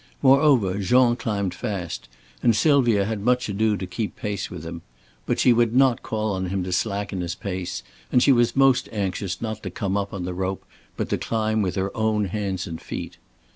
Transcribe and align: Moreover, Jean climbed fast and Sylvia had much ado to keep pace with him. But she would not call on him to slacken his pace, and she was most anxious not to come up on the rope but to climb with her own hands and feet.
Moreover, 0.23 0.79
Jean 0.79 1.15
climbed 1.15 1.53
fast 1.53 2.09
and 2.41 2.55
Sylvia 2.55 3.05
had 3.05 3.21
much 3.21 3.47
ado 3.49 3.77
to 3.77 3.85
keep 3.85 4.15
pace 4.15 4.49
with 4.49 4.63
him. 4.63 4.81
But 5.27 5.37
she 5.39 5.53
would 5.53 5.75
not 5.75 6.01
call 6.01 6.31
on 6.33 6.47
him 6.47 6.63
to 6.63 6.71
slacken 6.71 7.21
his 7.21 7.35
pace, 7.35 7.83
and 8.11 8.23
she 8.23 8.31
was 8.31 8.55
most 8.55 8.89
anxious 8.91 9.43
not 9.43 9.61
to 9.61 9.69
come 9.69 9.95
up 9.95 10.11
on 10.11 10.25
the 10.25 10.33
rope 10.33 10.65
but 10.97 11.09
to 11.09 11.19
climb 11.19 11.61
with 11.61 11.75
her 11.75 11.95
own 11.95 12.25
hands 12.25 12.65
and 12.65 12.81
feet. 12.81 13.19